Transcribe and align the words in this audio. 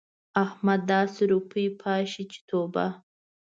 احمد 0.43 0.81
داسې 0.93 1.21
روپۍ 1.31 1.65
پاشي 1.81 2.23
چې 2.31 2.39
توبه! 2.49 2.85